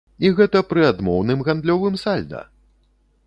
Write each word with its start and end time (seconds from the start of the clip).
І 0.27 0.29
гэта 0.37 0.61
пры 0.69 0.81
адмоўным 0.91 1.45
гандлёвым 1.49 1.99
сальда! 2.05 2.41